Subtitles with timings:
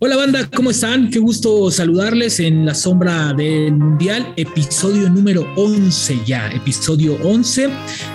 [0.00, 1.10] Hola banda, ¿cómo están?
[1.10, 7.68] Qué gusto saludarles en la sombra del mundial, episodio número 11 ya, episodio 11.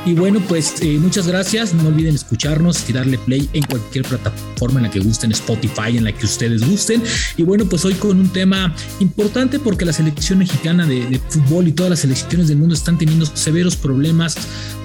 [0.06, 4.80] Y bueno, pues eh, muchas gracias, no olviden escucharnos y darle play en cualquier plataforma
[4.80, 7.04] en la que gusten, Spotify, en la que ustedes gusten.
[7.36, 11.74] Y bueno, pues hoy con un tema importante porque la selección mexicana de, fútbol y
[11.74, 14.38] todas las selecciones del mundo están teniendo severos problemas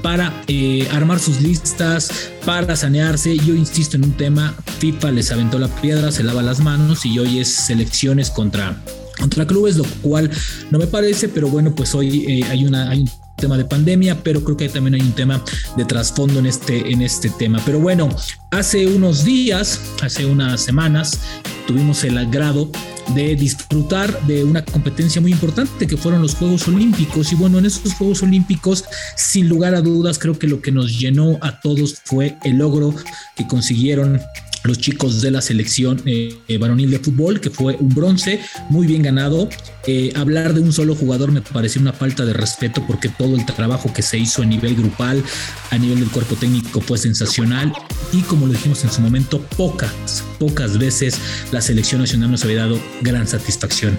[0.03, 3.37] para eh, armar sus listas, para sanearse.
[3.37, 7.19] Yo insisto en un tema, FIFA les aventó la piedra, se lava las manos y
[7.19, 8.75] hoy es selecciones contra,
[9.19, 10.31] contra clubes, lo cual
[10.71, 14.23] no me parece, pero bueno, pues hoy eh, hay, una, hay un tema de pandemia,
[14.23, 15.43] pero creo que también hay un tema
[15.77, 17.61] de trasfondo en este, en este tema.
[17.65, 18.09] Pero bueno,
[18.51, 21.21] hace unos días, hace unas semanas,
[21.67, 22.71] tuvimos el agrado
[23.15, 27.33] de disfrutar de una competencia muy importante que fueron los Juegos Olímpicos.
[27.33, 28.85] Y bueno, en esos Juegos Olímpicos,
[29.17, 32.95] sin lugar a dudas, creo que lo que nos llenó a todos fue el logro
[33.37, 34.21] que consiguieron
[34.69, 38.87] los chicos de la selección eh, eh, varonil de fútbol, que fue un bronce muy
[38.87, 39.49] bien ganado.
[39.87, 43.47] Eh, hablar de un solo jugador me pareció una falta de respeto porque todo el
[43.47, 45.25] trabajo que se hizo a nivel grupal,
[45.71, 47.73] a nivel del cuerpo técnico fue sensacional
[48.13, 51.19] y como lo dijimos en su momento, pocas, pocas veces
[51.53, 53.99] la selección nacional nos había dado gran satisfacción.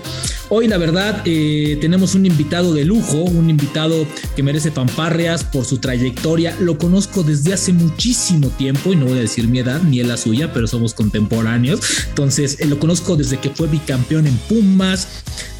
[0.50, 5.80] Hoy la verdad tenemos un invitado de lujo, un invitado que merece pamparrias por su
[5.80, 6.56] trayectoria.
[6.59, 10.17] Lo conozco desde hace muchísimo tiempo y no voy a decir mi edad ni la
[10.17, 11.80] suya, pero somos contemporáneos.
[12.10, 15.08] Entonces, eh, lo conozco desde que fue bicampeón en Pumas,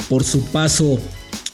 [0.10, 1.00] por su paso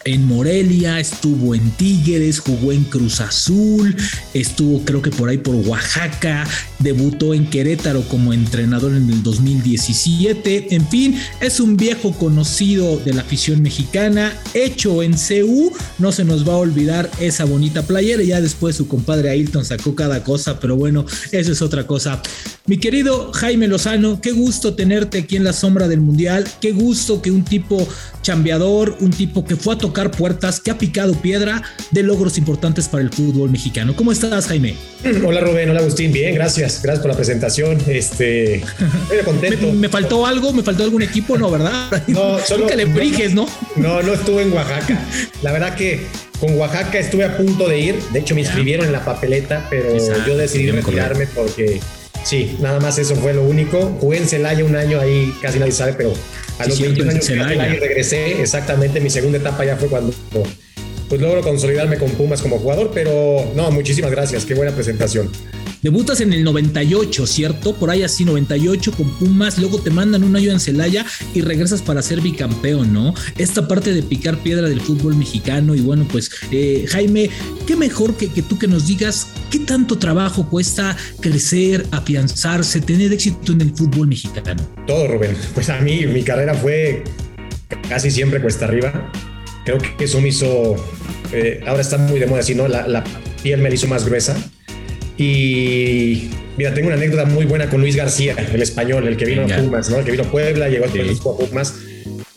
[0.06, 3.96] en Morelia, estuvo en Tigres, jugó en Cruz Azul,
[4.36, 10.76] estuvo creo que por ahí por Oaxaca, debutó en Querétaro como entrenador en el 2017,
[10.76, 16.24] en fin, es un viejo conocido de la afición mexicana, hecho en CU, no se
[16.24, 20.60] nos va a olvidar esa bonita playera, ya después su compadre Ailton sacó cada cosa,
[20.60, 22.22] pero bueno, eso es otra cosa.
[22.68, 27.22] Mi querido Jaime Lozano, qué gusto tenerte aquí en la sombra del Mundial, qué gusto
[27.22, 27.88] que un tipo
[28.24, 31.62] chambeador, un tipo que fue a tocar puertas, que ha picado piedra
[31.92, 33.96] de logros importantes para el fútbol mexicano.
[33.96, 34.76] ¿Cómo estás, Jaime?
[35.24, 35.70] Hola, Rubén.
[35.70, 36.12] Hola, Agustín.
[36.12, 36.82] Bien, gracias.
[36.82, 37.78] Gracias por la presentación.
[37.86, 39.72] Este, estoy contento.
[39.74, 40.52] ¿Me, faltó algo?
[40.52, 41.38] ¿Me faltó algún equipo?
[41.38, 42.04] No, ¿verdad?
[42.08, 42.66] No, solo.
[42.66, 43.48] que le briges, ¿no?
[43.76, 45.06] No, no estuve en Oaxaca.
[45.44, 46.08] La verdad que
[46.40, 47.96] con Oaxaca estuve a punto de ir.
[48.12, 51.80] De hecho, me inscribieron en la papeleta, pero yo decidí retirarme porque
[52.26, 53.96] sí, nada más eso fue lo único.
[54.02, 56.14] Jugué en Celaya un año ahí, casi nadie sabe, pero
[56.60, 60.14] a los 21 años regresé, exactamente, mi segunda etapa ya fue cuando
[61.10, 65.30] pues logro consolidarme con Pumas como jugador, pero no, muchísimas gracias, qué buena presentación.
[65.82, 67.76] Debutas en el 98, ¿cierto?
[67.76, 71.06] Por ahí así, 98 con Pumas, luego te mandan un año en Celaya
[71.36, 73.14] y regresas para ser bicampeón, ¿no?
[73.38, 77.30] Esta parte de picar piedra del fútbol mexicano y bueno, pues eh, Jaime,
[77.68, 83.14] qué mejor que, que tú que nos digas qué tanto trabajo cuesta crecer, afianzarse, tener
[83.14, 84.62] éxito en el fútbol mexicano.
[84.88, 85.36] Todo, Rubén.
[85.54, 87.04] Pues a mí mi carrera fue
[87.90, 89.12] casi siempre cuesta arriba.
[89.66, 90.76] Creo que eso me hizo,
[91.32, 92.68] eh, ahora está muy de moda así, ¿no?
[92.68, 93.04] La, la
[93.42, 94.36] piel me la hizo más gruesa
[95.18, 99.44] y mira, tengo una anécdota muy buena con Luis García, el español, el que vino
[99.44, 100.00] a Pumas, ¿no?
[100.00, 101.76] El que vino a Puebla, llegó a Pumas.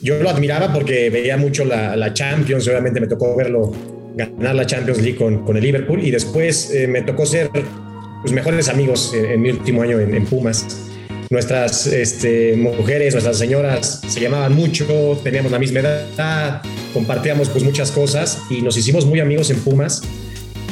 [0.01, 3.73] Yo lo admiraba porque veía mucho la, la, Champions, obviamente me tocó verlo
[4.19, 8.69] ganar la Champions League con, el Liverpool y después eh, me tocó ser pues, mejores
[8.69, 10.85] amigos en, mi último año en, Pumas.
[11.31, 16.63] Nuestras este, mujeres, nuestras señoras se llamaban mucho, teníamos la misma edad,
[16.93, 20.03] compartíamos pues muchas cosas y nos hicimos muy amigos en Pumas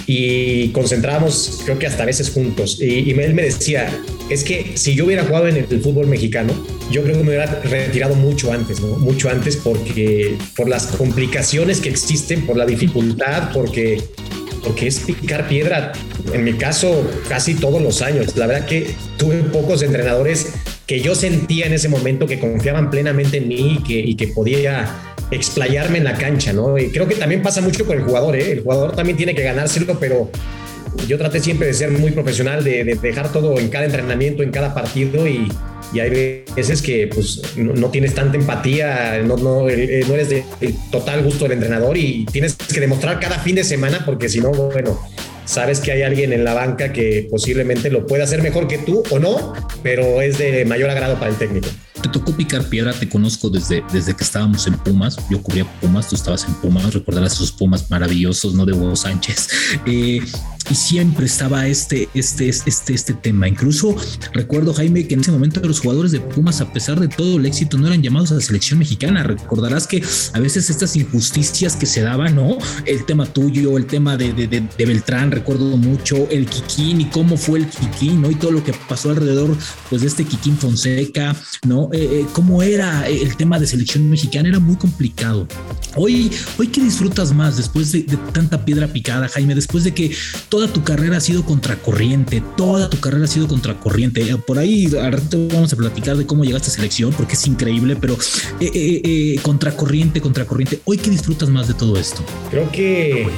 [0.06, 2.78] y concentrábamos, creo que hasta veces juntos.
[2.81, 3.91] Y, él me decía,
[4.31, 6.53] es que si yo hubiera jugado en el, fútbol mexicano,
[6.91, 8.97] yo creo que me hubiera retirado mucho antes, ¿no?
[8.99, 14.00] Mucho antes porque por las complicaciones que existen, por la dificultad, porque,
[14.62, 15.93] porque es picar piedra.
[16.33, 18.37] En mi caso, casi todos los años.
[18.37, 20.53] La verdad que tuve pocos entrenadores
[20.87, 25.16] que yo sentía en ese momento que confiaban plenamente en mí que, y que podía
[25.31, 26.79] explayarme en la cancha, ¿no?
[26.79, 28.53] Y creo que también pasa mucho con el jugador, ¿eh?
[28.53, 30.31] El jugador también tiene que ganárselo, pero
[31.07, 34.75] yo traté siempre de ser muy profesional, de, dejar todo en cada entrenamiento, en cada
[34.75, 35.49] partido y,
[35.95, 40.45] hay veces que pues no, tienes tanta empatía, no, no, eh, no eres de
[40.91, 44.51] total gusto del entrenador y tienes que demostrar cada fin de semana porque si no,
[44.51, 45.01] bueno,
[45.47, 49.05] sabes que hay alguien en la banca que posiblemente lo pueda hacer mejor que tú
[49.11, 51.69] o no, pero es de mayor agrado para el técnico.
[52.07, 56.09] Te tocó picar piedra, te conozco desde, desde que estábamos en Pumas, yo cubría Pumas,
[56.09, 58.65] tú estabas en Pumas, recordarás esos Pumas maravillosos, ¿no?
[58.65, 59.49] De Hugo Sánchez.
[59.87, 60.21] Eh,
[60.71, 63.48] y siempre estaba este, este, este, este tema.
[63.48, 63.95] Incluso
[64.33, 67.47] recuerdo, Jaime, que en ese momento los jugadores de Pumas, a pesar de todo el
[67.47, 69.22] éxito, no eran llamados a la selección mexicana.
[69.22, 70.03] Recordarás que
[70.33, 72.59] a veces estas injusticias que se daban, ¿no?
[72.84, 77.36] El tema tuyo, el tema de, de, de, Beltrán, recuerdo mucho, el Kikín y cómo
[77.36, 78.30] fue el Kikín, ¿no?
[78.30, 79.57] Y todo lo que pasó alrededor,
[79.89, 81.36] pues, de este Kikín Fonseca,
[81.66, 81.91] ¿no?
[81.92, 85.47] Eh, eh, cómo era el tema de selección mexicana, era muy complicado.
[85.95, 90.15] Hoy, hoy que disfrutas más después de, de tanta piedra picada, Jaime, después de que
[90.57, 94.23] toda tu carrera ha sido contracorriente, toda tu carrera ha sido contracorriente.
[94.23, 97.95] Eh, por ahí rato vamos a platicar de cómo llegaste a selección, porque es increíble,
[97.95, 98.15] pero
[98.59, 100.81] eh, eh, contracorriente, contracorriente.
[100.87, 102.25] Hoy que disfrutas más de todo esto.
[102.51, 103.29] Creo que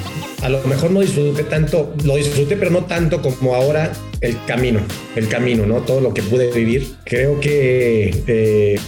[0.43, 4.79] a lo mejor no disfruté tanto, lo disfruté, pero no tanto como ahora el camino,
[5.17, 5.81] el camino, ¿no?
[5.81, 6.87] Todo lo que pude vivir.
[7.05, 8.79] Creo que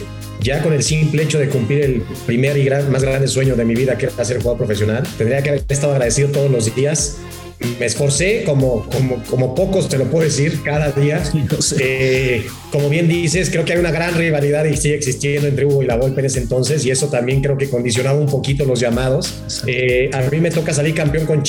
[0.41, 3.75] ya con el simple hecho de cumplir el primer y más grande sueño de mi
[3.75, 7.19] vida, que era ser jugador profesional, tendría que haber estado agradecido todos los días
[7.79, 11.23] me esforcé como, como, como pocos, te lo puedo decir, cada día.
[11.79, 15.83] Eh, como bien dices, creo que hay una gran rivalidad y sigue existiendo entre Hugo
[15.83, 18.81] y la Volpe en ese entonces y eso también creo que condicionaba un poquito los
[18.81, 19.43] llamados.
[19.67, 21.43] Eh, a mí me toca salir campeón con,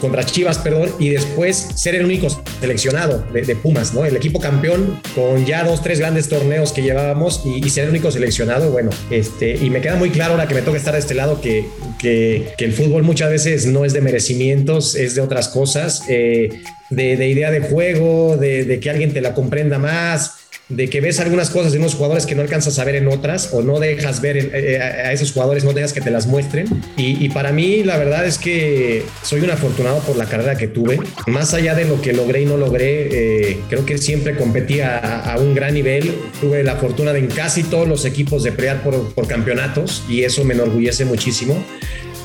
[0.00, 2.28] contra Chivas, perdón, y después ser el único
[2.60, 4.04] seleccionado de, Pumas, ¿no?
[4.04, 8.10] El equipo campeón con ya dos, tres grandes torneos que llevábamos y, ser el único
[8.10, 11.14] seleccionado, bueno, este, y me queda muy claro ahora que me toca estar de este
[11.14, 11.66] lado que,
[11.98, 16.02] que, que el fútbol muchas veces no es de merecimientos, es de otras cosas cosas,
[16.10, 20.34] eh, de, idea de juego, de, que alguien te la comprenda más,
[20.68, 23.50] de que ves algunas cosas de unos jugadores que no alcanzas a ver en otras
[23.52, 26.66] o no dejas ver eh, a esos jugadores, no dejas que te las muestren.
[26.98, 30.98] Y, para mí la verdad es que soy un afortunado por la carrera que tuve.
[31.26, 33.08] Más allá de lo que logré y no logré,
[33.50, 36.14] eh, creo que siempre competí a, un gran nivel.
[36.38, 40.24] Tuve la fortuna de en casi todos los equipos de pelear por, por campeonatos y
[40.24, 41.64] eso me enorgullece muchísimo.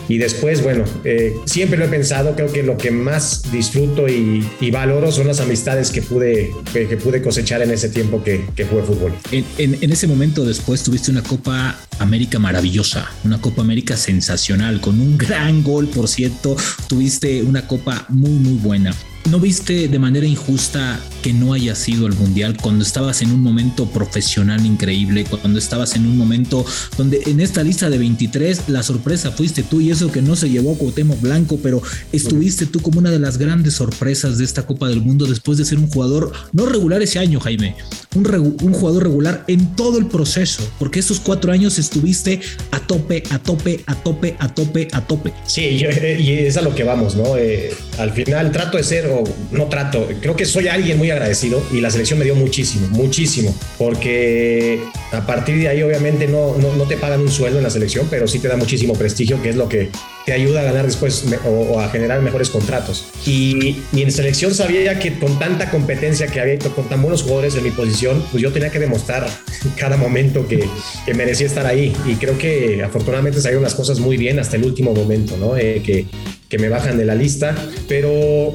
[0.07, 4.45] Y después, bueno, eh, siempre lo he pensado, creo que lo que más disfruto y,
[4.71, 8.83] valoro son las amistades que pude, que, pude cosechar en ese tiempo que, que jugué
[8.83, 9.13] fútbol.
[9.31, 15.00] En, en, ese momento después tuviste una Copa América maravillosa, una Copa América sensacional, con
[15.01, 16.56] un gran gol, por cierto,
[16.88, 18.95] tuviste una Copa muy, muy buena.
[19.29, 23.41] ¿No viste de manera injusta que no haya sido el Mundial cuando estabas en un
[23.41, 26.65] momento profesional increíble, cuando estabas en un momento
[26.97, 30.50] donde en esta lista de 23 la sorpresa fuiste tú y eso que no se
[30.50, 31.81] llevó a Cuauhtémoc Blanco, pero
[32.12, 35.65] estuviste tú como una de las grandes sorpresas de esta Copa del Mundo después de
[35.65, 37.75] ser un jugador no regular ese año, Jaime,
[38.15, 42.41] un, un jugador regular en todo el proceso, porque esos cuatro años estuviste
[42.71, 45.33] a tope, a tope, a tope, a tope, a tope.
[45.45, 45.83] Sí,
[46.19, 47.38] y es a lo que vamos, ¿no?
[47.38, 49.11] Eh, al final trato de ser
[49.52, 53.56] no trato, creo que soy alguien muy agradecido y la selección me dio muchísimo, muchísimo,
[53.78, 54.80] porque
[55.12, 58.28] a partir de ahí obviamente no, no, te pagan un sueldo en la selección, pero
[58.28, 59.90] sí te da muchísimo prestigio, que es lo que
[60.25, 63.06] te ayuda a ganar después o, a generar mejores contratos.
[63.25, 67.56] Y, y, en selección sabía que con tanta competencia que había, con tan buenos jugadores
[67.56, 69.28] en mi posición, pues yo tenía que demostrar
[69.78, 70.68] cada momento que,
[71.06, 71.96] que merecía estar ahí.
[72.06, 75.58] Y creo que afortunadamente salieron las cosas muy bien hasta el último momento, ¿no?
[75.58, 76.06] Eh, que,
[76.51, 77.56] que me bajan de la lista,
[77.88, 78.51] pero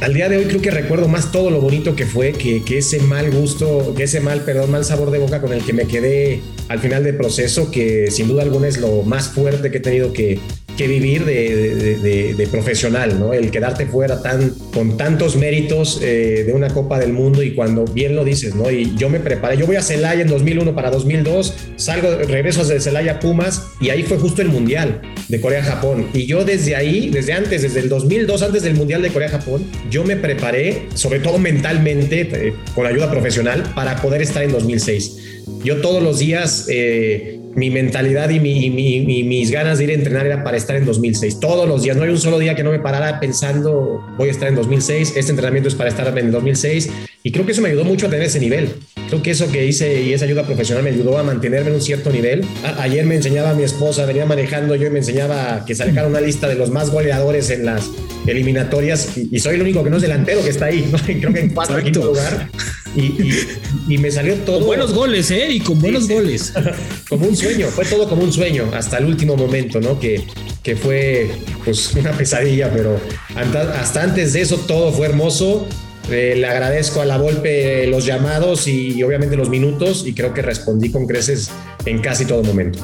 [0.00, 2.78] al día de hoy creo que recuerdo más todo lo bonito que fue que, que,
[2.78, 5.86] ese mal gusto, que ese mal, perdón, mal sabor de boca con el que me
[5.86, 9.80] quedé al final del proceso, que sin duda alguna es lo más fuerte que he
[9.80, 10.40] tenido que,
[10.76, 13.32] que vivir de, profesional, ¿no?
[13.32, 17.84] El quedarte fuera tan, con tantos méritos eh, de una Copa del Mundo y cuando
[17.84, 18.70] bien lo dices, ¿no?
[18.70, 22.80] Y yo me preparé, yo voy a Celaya en 2001 para 2002, salgo, regreso de
[22.80, 26.08] Celaya Pumas y ahí fue justo el Mundial de Corea-Japón.
[26.12, 30.04] Y yo desde ahí, desde antes, desde el 2002, antes del Mundial de Corea-Japón, yo
[30.04, 35.16] me preparé, sobre todo mentalmente, eh, con ayuda profesional, para poder estar en 2006.
[35.64, 36.66] Yo todos los días...
[36.68, 41.40] Eh, mi mentalidad y, mis ganas de ir a entrenar era para estar en 2006.
[41.40, 44.30] Todos los días, no hay un solo día que no me parara pensando voy a
[44.30, 46.90] estar en 2006, este entrenamiento es para estar en 2006
[47.22, 48.74] y creo que eso me ayudó mucho a tener ese nivel.
[49.08, 51.82] Creo que eso que hice y esa ayuda profesional me ayudó a mantenerme en un
[51.82, 52.44] cierto nivel.
[52.78, 56.20] ayer me enseñaba a mi esposa, venía manejando yo y me enseñaba que sacara una
[56.20, 57.90] lista de los más goleadores en las
[58.26, 61.50] eliminatorias y, soy el único que no es delantero que está ahí, creo que en
[61.50, 62.48] cuarto quinto lugar.
[62.96, 64.58] Y, me salió todo.
[64.58, 65.50] Con buenos goles, ¿eh?
[65.50, 66.52] Y con buenos goles.
[67.08, 69.98] como un sueño, fue todo como un sueño hasta el último momento, ¿no?
[69.98, 70.24] Que,
[70.62, 71.30] que fue
[71.64, 73.00] pues una pesadilla, pero
[73.34, 75.66] hasta antes de eso todo fue hermoso.
[76.10, 80.42] Eh, le agradezco a la Volpe los llamados y obviamente los minutos y creo que
[80.42, 81.50] respondí con creces
[81.86, 82.80] en casi todo momento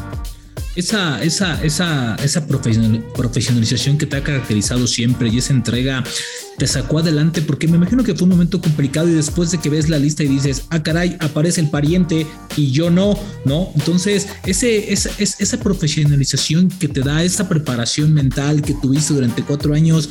[0.79, 6.05] esa, esa, esa, esa profesionalización que te ha caracterizado siempre y esa entrega
[6.57, 9.71] te sacó adelante porque me imagino que fue un momento complicado y después de que
[9.71, 13.73] ves la lista y dices, ah, caray, aparece el pariente y yo no, ¿no?
[13.75, 19.75] Entonces, ese, esa, esa profesionalización que te da, esa preparación mental que tuviste durante cuatro
[19.75, 20.09] años,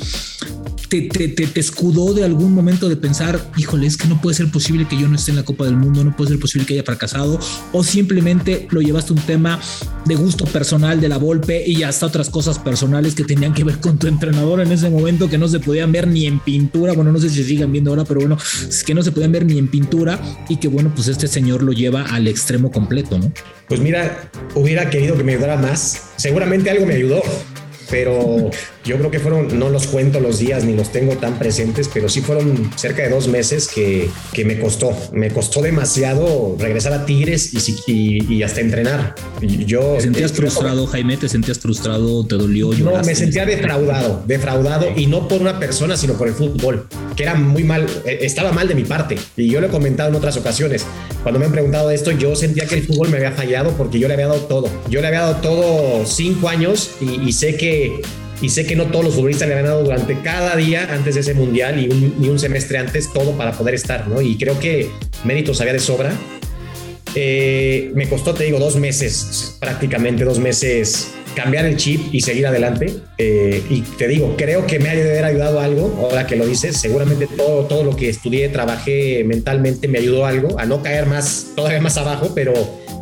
[0.89, 4.49] te, te, te, escudó de algún momento de pensar, híjole, es que no puede ser
[4.49, 6.73] posible que yo no esté en la Copa del Mundo, no puede ser posible que
[6.73, 7.39] haya fracasado,
[7.73, 9.59] o simplemente lo llevaste un tema
[10.05, 13.79] de gusto personal de la Volpe y hasta otras cosas personales que tenían que ver
[13.79, 17.11] con tu entrenador en ese momento que no se podían ver ni en pintura, bueno,
[17.11, 18.37] no sé si sigan viendo ahora, pero bueno,
[18.69, 21.63] es que no se podían ver ni en pintura y que bueno, pues este señor
[21.63, 23.31] lo lleva al extremo completo, ¿no?
[23.67, 27.21] Pues mira, hubiera querido que me ayudara más, seguramente algo me ayudó,
[27.89, 28.49] pero
[28.87, 32.07] yo creo que fueron, no los cuento los días ni los tengo tan presentes, pero
[32.07, 37.05] sí fueron cerca de dos meses que, que me costó, me costó demasiado regresar a
[37.05, 37.51] Tigres
[37.85, 39.13] y, y, hasta entrenar.
[39.41, 41.17] Y yo, ¿Te sentías frustrado, Jaime?
[41.17, 42.25] ¿Te sentías frustrado?
[42.25, 42.71] ¿Te dolió?
[42.73, 47.23] No, me sentía defraudado, defraudado y no por una persona, sino por el fútbol, que
[47.23, 49.17] era muy mal, eh, estaba mal de mi parte.
[49.35, 50.85] Y yo lo he comentado en otras ocasiones.
[51.23, 54.07] Cuando me han preguntado esto, yo sentía que el fútbol me había fallado porque yo
[54.07, 54.69] le había dado todo.
[54.89, 58.01] Yo le había dado todo cinco años y, y sé que
[58.41, 61.33] y sé que no todos los futbolistas han dado durante cada día antes de ese
[61.33, 64.21] mundial y un, un semestre antes todo para poder estar, ¿no?
[64.21, 64.89] Y creo que
[65.23, 66.11] méritos había de sobra.
[67.15, 72.45] Eh, me costó, te digo, dos meses, prácticamente dos meses, cambiar el chip y seguir
[72.45, 72.93] adelante.
[73.17, 76.45] Eh, y te digo, creo que me ha de haber ayudado algo, ahora que lo
[76.45, 81.07] dices, seguramente todo, todo lo que estudié, trabajé mentalmente me ayudó algo a no caer
[81.07, 82.53] más, todavía más abajo, pero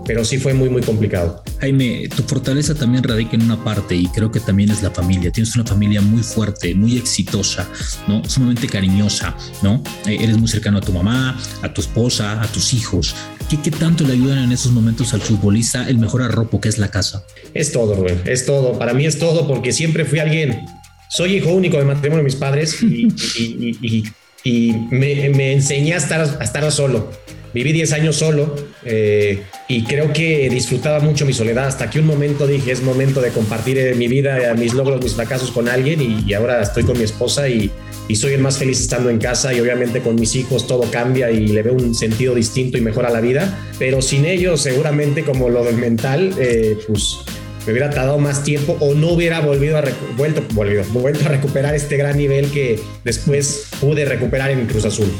[0.06, 1.44] pero sí fue muy, muy complicado.
[1.60, 5.32] Jaime, tu fortaleza también radica en una parte y creo que también es la familia.
[5.32, 7.68] Tienes una familia muy fuerte, muy exitosa,
[8.08, 8.24] ¿no?
[8.26, 9.84] Sumamente cariñosa, ¿no?
[10.06, 13.16] Eh, eres muy cercano a tu mamá, a tu esposa, a tus hijos.
[13.50, 16.78] ¿Qué, ¿Qué, tanto le ayudan en esos momentos al futbolista el mejor arropo que es
[16.78, 17.24] la casa?
[17.54, 18.78] Es todo, Rubén, es todo.
[18.78, 20.66] Para mí es todo porque siempre fui alguien.
[21.10, 23.08] Soy hijo único de matrimonio de mis padres y,
[23.38, 24.04] y,
[24.44, 27.10] y, me, me, enseñé a estar, a estar solo
[27.56, 28.54] Viví 10 años solo
[28.86, 31.68] eh, y creo que disfrutaba mucho mi soledad.
[31.68, 35.14] Hasta que un momento dije es momento de compartir eh, mi vida, mis logros, mis
[35.14, 36.24] fracasos con alguien.
[36.28, 37.72] Y, ahora estoy con mi esposa y,
[38.16, 39.54] soy el más feliz estando en casa.
[39.54, 43.06] Y obviamente con mis hijos todo cambia y le veo un sentido distinto y mejor
[43.06, 47.18] a la vida, pero sin ellos seguramente como lo del mental, eh, pues
[47.66, 49.84] me hubiera tardado más tiempo o no hubiera volvido a
[50.16, 55.12] vuelto, vuelto a recuperar este gran nivel que después pude recuperar en Cruz Azul.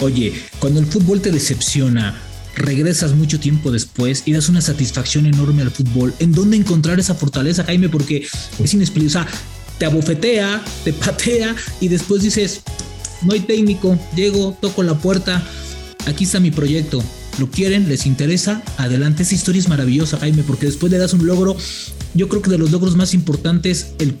[0.00, 2.20] Oye, cuando el fútbol te decepciona,
[2.56, 6.12] regresas mucho tiempo después y das una satisfacción enorme al fútbol.
[6.18, 7.88] ¿En dónde encontrar esa fortaleza, Jaime?
[7.88, 8.26] Porque
[8.58, 9.06] es inexplicable.
[9.06, 9.28] O sea,
[9.78, 12.62] te abofetea, te patea y después dices,
[13.22, 15.46] no hay técnico, llego, toco la puerta,
[16.06, 17.02] aquí está mi proyecto.
[17.38, 19.22] Lo quieren, les interesa, adelante.
[19.22, 21.54] Esa historia es maravillosa, Jaime, porque después le das un logro,
[22.14, 24.16] yo creo que de los logros más importantes el,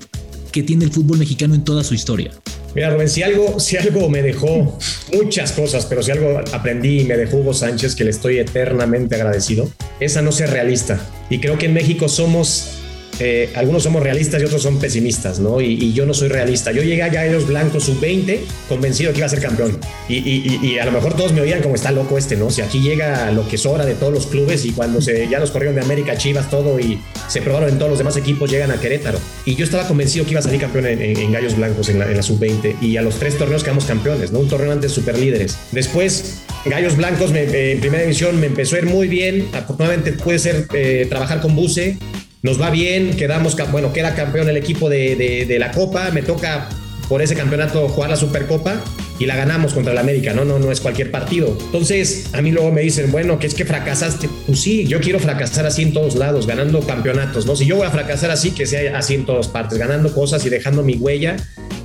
[0.52, 2.32] que tiene el fútbol mexicano en toda su historia.
[2.76, 4.78] Mira, Rubén, si algo, si algo me dejó
[5.10, 9.14] muchas cosas, pero si algo aprendí y me dejó Hugo Sánchez, que le estoy eternamente
[9.14, 11.00] agradecido, es a no ser realista.
[11.30, 12.75] Y creo que en México somos
[13.18, 15.60] eh, algunos somos realistas y otros son pesimistas, ¿no?
[15.60, 16.72] Y, yo no soy realista.
[16.72, 19.78] Yo llegué a los Blancos sub-20 convencido que iba a ser campeón.
[20.08, 22.50] Y, a lo mejor todos me oían como está loco este, ¿no?
[22.50, 25.50] Si aquí llega lo que sobra de todos los clubes y cuando se, ya los
[25.50, 28.80] corrieron de América, Chivas, todo y se probaron en todos los demás equipos, llegan a
[28.80, 29.18] Querétaro.
[29.44, 32.82] Y yo estaba convencido que iba a salir campeón en, Gallos Blancos en la, sub-20
[32.82, 34.40] y a los tres torneos quedamos campeones, ¿no?
[34.40, 35.56] Un torneo antes super líderes.
[35.72, 39.48] Después, Gallos Blancos en primera división me empezó a ir muy bien.
[39.52, 41.96] Afortunadamente puede ser eh, trabajar con Buse
[42.42, 45.16] nos va bien, quedamos, bueno, queda campeón el equipo de,
[45.46, 46.68] de, la Copa, me toca
[47.08, 48.82] por ese campeonato jugar la Supercopa
[49.18, 50.44] y la ganamos contra el América, ¿no?
[50.44, 51.56] No, no es cualquier partido.
[51.66, 54.28] Entonces, a mí luego me dicen, bueno, que es que fracasaste.
[54.46, 57.56] Pues sí, yo quiero fracasar así en todos lados, ganando campeonatos, ¿no?
[57.56, 60.50] Si yo voy a fracasar así, que sea así en todas partes, ganando cosas y
[60.50, 61.36] dejando mi huella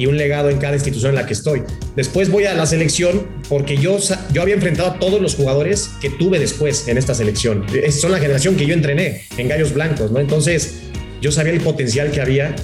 [0.02, 1.62] y un legado en cada institución en la que estoy.
[1.96, 4.00] Después voy a la selección porque yo,
[4.34, 7.64] yo había enfrentado a todos los jugadores que tuve después en esta selección.
[7.92, 10.20] Son la generación que yo entrené en Gallos Blancos, ¿no?
[10.20, 10.74] Entonces
[11.22, 12.56] yo sabía el potencial que había,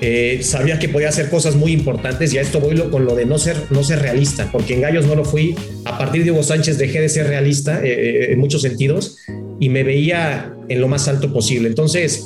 [0.00, 3.26] eh, sabía que podía hacer cosas muy importantes y a esto voy con lo de
[3.26, 5.56] no ser, no ser realista, porque en Gallos no lo fui.
[5.86, 9.16] A partir de Hugo Sánchez dejé de ser realista eh, eh, en muchos sentidos
[9.58, 11.66] y me veía en lo más alto posible.
[11.66, 12.24] Entonces,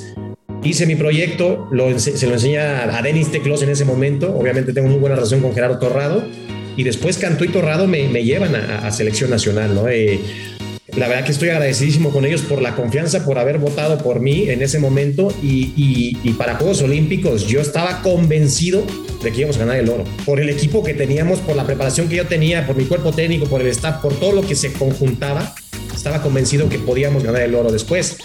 [0.63, 4.87] hice mi proyecto, lo, se lo enseña a Denis Teclos en ese momento, obviamente tengo
[4.87, 6.23] muy buena relación con Gerardo Torrado,
[6.75, 9.87] y después Cantú y Torrado me, me llevan a, selección nacional, ¿no?
[9.89, 10.19] Eh,
[10.95, 14.49] la verdad que estoy agradecidísimo con ellos por la confianza, por haber votado por mí
[14.49, 18.83] en ese momento y, y, y, para Juegos Olímpicos yo estaba convencido
[19.23, 20.03] de que íbamos a ganar el oro.
[20.25, 23.45] Por el equipo que teníamos, por la preparación que yo tenía, por mi cuerpo técnico,
[23.45, 25.53] por el staff, por todo lo que se conjuntaba,
[25.93, 27.71] estaba convencido que podíamos ganar el oro.
[27.71, 28.17] Después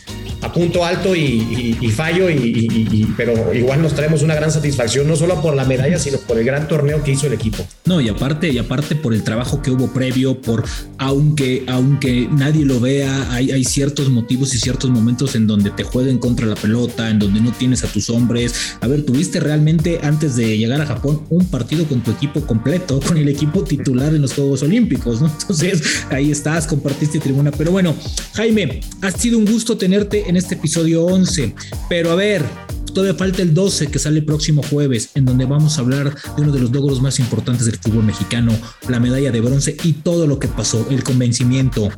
[0.44, 5.40] a punto alto y, fallo, y, pero igual nos traemos una gran satisfacción, no solo
[5.40, 7.66] por la medalla, sino por el gran torneo que hizo el equipo.
[7.86, 10.64] No, y aparte, y aparte por el trabajo que hubo previo, por
[10.98, 15.82] aunque, aunque nadie lo vea, hay, hay ciertos motivos y ciertos momentos en donde te
[15.82, 18.76] jueguen contra la pelota, en donde no tienes a tus hombres.
[18.80, 23.00] A ver, tuviste realmente antes de llegar a Japón un partido con tu equipo completo,
[23.00, 25.28] con el equipo titular en los Juegos Olímpicos, ¿no?
[25.40, 27.50] Entonces ahí estás, compartiste tribuna.
[27.50, 27.94] Pero bueno,
[28.34, 31.54] Jaime, ha sido un gusto tenerte en en este episodio 11.
[31.88, 32.44] Pero a ver,
[32.92, 36.42] todavía falta el 12 que sale el próximo jueves, en donde vamos a hablar de
[36.42, 38.52] uno de los logros más importantes del fútbol mexicano,
[38.88, 41.88] la medalla de bronce y todo lo que pasó, el convencimiento,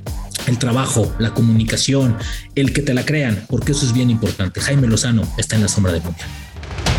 [0.47, 2.15] el trabajo, la comunicación,
[2.55, 4.61] el que te la crean, porque eso es bien importante.
[4.61, 6.29] Jaime Lozano está en la sombra del mundial.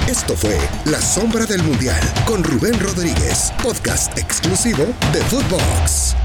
[0.08, 6.16] Esto fue La Sombra del Mundial con Rubén Rodríguez, podcast exclusivo de Footbox.